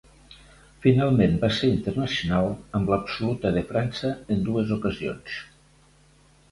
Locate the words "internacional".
1.73-2.49